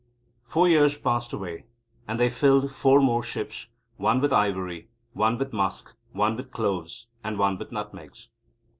[0.43, 1.65] Four years passed away,
[2.07, 3.67] and they filled four more ships,
[3.97, 8.29] one with ivory, one with musk, one with cloves, and one with nutmegs.